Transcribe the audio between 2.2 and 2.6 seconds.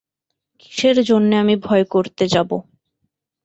যাব?